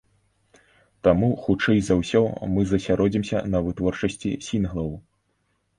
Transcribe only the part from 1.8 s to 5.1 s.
за ўсё мы засяродзімся на вытворчасці сінглаў.